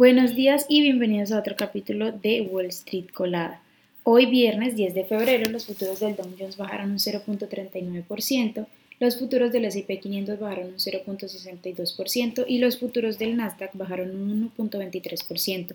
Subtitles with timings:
[0.00, 3.60] Buenos días y bienvenidos a otro capítulo de Wall Street Colada.
[4.02, 8.66] Hoy viernes 10 de febrero los futuros del Dow Jones bajaron un 0.39%,
[9.00, 14.52] los futuros del S&P 500 bajaron un 0.62% y los futuros del Nasdaq bajaron un
[14.56, 15.74] 1.23%,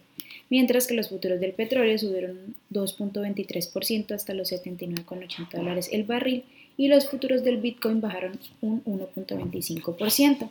[0.49, 6.43] mientras que los futuros del petróleo subieron un 2.23% hasta los 79,80 dólares el barril
[6.77, 10.49] y los futuros del Bitcoin bajaron un 1.25%.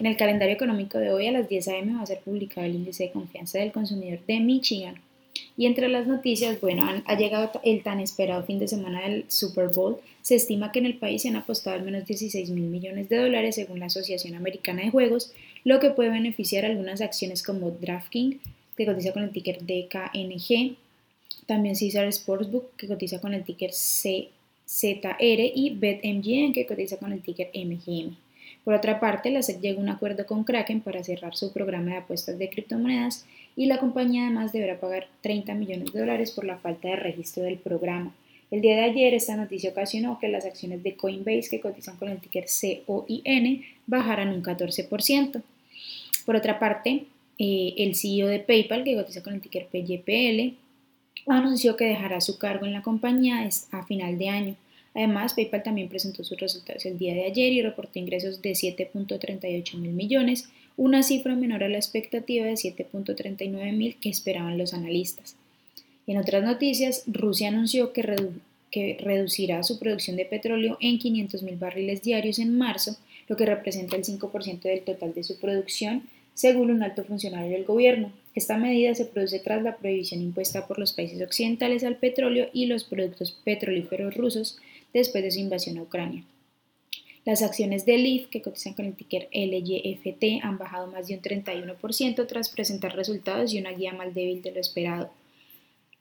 [0.00, 1.94] En el calendario económico de hoy a las 10 a.m.
[1.94, 4.96] va a ser publicado el índice de confianza del consumidor de Michigan.
[5.56, 9.68] Y entre las noticias, bueno, ha llegado el tan esperado fin de semana del Super
[9.68, 9.98] Bowl.
[10.20, 13.16] Se estima que en el país se han apostado al menos 16 mil millones de
[13.16, 15.32] dólares según la Asociación Americana de Juegos,
[15.64, 18.36] lo que puede beneficiar algunas acciones como DraftKings,
[18.76, 20.76] que cotiza con el ticker DKNG,
[21.46, 24.28] también Caesar Sportsbook, que cotiza con el ticker C
[24.66, 28.16] ZR y BetMGM que cotiza con el ticker MGM.
[28.66, 31.92] Por otra parte, la SEC llegó a un acuerdo con Kraken para cerrar su programa
[31.92, 36.44] de apuestas de criptomonedas y la compañía además deberá pagar 30 millones de dólares por
[36.44, 38.12] la falta de registro del programa.
[38.50, 42.08] El día de ayer esta noticia ocasionó que las acciones de Coinbase que cotizan con
[42.08, 42.46] el ticker
[42.84, 45.42] COIN bajaran un 14%.
[46.24, 47.04] Por otra parte,
[47.38, 50.56] eh, el CEO de PayPal que cotiza con el ticker PYPL
[51.28, 54.56] anunció que dejará su cargo en la compañía a final de año.
[54.96, 59.76] Además, PayPal también presentó sus resultados el día de ayer y reportó ingresos de 7.38
[59.76, 65.36] mil millones, una cifra menor a la expectativa de 7.39 mil que esperaban los analistas.
[66.06, 68.30] En otras noticias, Rusia anunció que,
[68.70, 72.96] que reducirá su producción de petróleo en 500 mil barriles diarios en marzo,
[73.28, 77.64] lo que representa el 5% del total de su producción, según un alto funcionario del
[77.66, 78.12] gobierno.
[78.36, 82.66] Esta medida se produce tras la prohibición impuesta por los países occidentales al petróleo y
[82.66, 84.58] los productos petrolíferos rusos
[84.92, 86.22] después de su invasión a Ucrania.
[87.24, 91.22] Las acciones de LIF, que cotizan con el ticker LYFT, han bajado más de un
[91.22, 95.10] 31% tras presentar resultados y una guía más débil de lo esperado.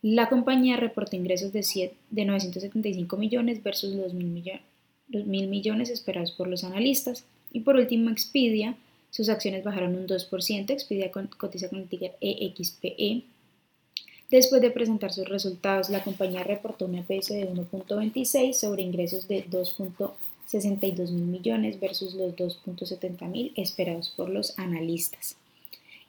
[0.02, 6.48] La compañía reportó ingresos de, de 975 millones versus los los mil millones esperados por
[6.48, 7.26] los analistas.
[7.54, 8.76] Y por último, Expedia
[9.16, 13.24] sus acciones bajaron un 2%, Expedia cotiza con el ticker EXPE.
[14.30, 19.46] Después de presentar sus resultados, la compañía reportó un EPS de 1.26 sobre ingresos de
[19.46, 25.38] 2.62 mil millones versus los 2.70 mil esperados por los analistas.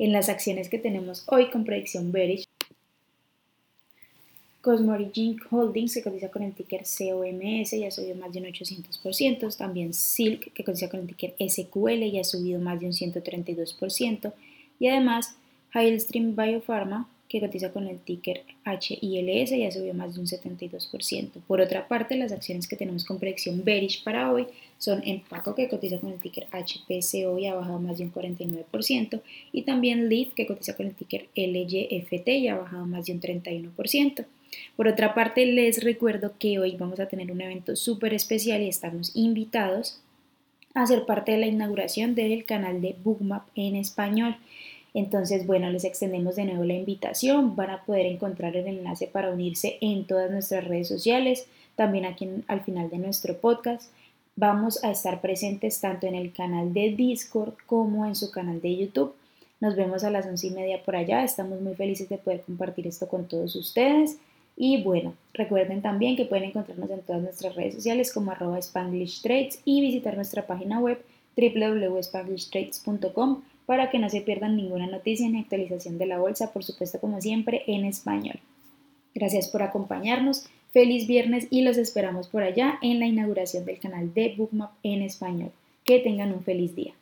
[0.01, 2.46] En las acciones que tenemos hoy con predicción bearish,
[4.67, 9.57] Cosmorigin Holdings, que cotiza con el ticker COMS, ya subió más de un 800%.
[9.57, 14.33] También Silk, que cotiza con el ticker SQL, ya ha subido más de un 132%.
[14.81, 15.37] Y además,
[15.73, 21.31] Heilstream Biopharma, que cotiza con el ticker HILS, ya subió más de un 72%.
[21.47, 24.47] Por otra parte, las acciones que tenemos con predicción bearish para hoy
[24.79, 29.21] son Empaco, que cotiza con el ticker HPCO y ha bajado más de un 49%,
[29.53, 33.21] y también Leaf, que cotiza con el ticker LYFT y ha bajado más de un
[33.21, 34.27] 31%.
[34.77, 38.69] Por otra parte, les recuerdo que hoy vamos a tener un evento súper especial y
[38.69, 40.01] estamos invitados
[40.75, 44.37] a ser parte de la inauguración del canal de Bookmap en español.
[44.97, 47.55] Entonces, bueno, les extendemos de nuevo la invitación.
[47.55, 52.27] Van a poder encontrar el enlace para unirse en todas nuestras redes sociales, también aquí
[52.49, 53.93] al final de nuestro podcast.
[54.37, 58.75] Vamos a estar presentes tanto en el canal de Discord como en su canal de
[58.75, 59.15] YouTube.
[59.61, 61.25] Nos vemos a las once y media por allá.
[61.25, 64.17] Estamos muy felices de poder compartir esto con todos ustedes.
[64.57, 69.21] Y bueno, recuerden también que pueden encontrarnos en todas nuestras redes sociales como arroba Spanglish
[69.21, 71.05] Trades y visitar nuestra página web
[71.37, 77.01] www.spanglishtrades.com para que no se pierdan ninguna noticia ni actualización de la bolsa, por supuesto
[77.01, 78.39] como siempre en español.
[79.15, 84.13] Gracias por acompañarnos, feliz viernes y los esperamos por allá en la inauguración del canal
[84.15, 85.51] de Bookmap en español.
[85.85, 86.95] Que tengan un feliz día.